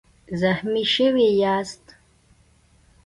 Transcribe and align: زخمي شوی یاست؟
زخمي 0.41 0.83
شوی 0.93 1.27
یاست؟ 1.41 1.83